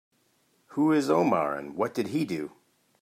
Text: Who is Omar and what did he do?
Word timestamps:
Who 0.69 0.91
is 0.93 1.11
Omar 1.11 1.55
and 1.55 1.75
what 1.75 1.93
did 1.93 2.07
he 2.07 2.25
do? 2.25 2.53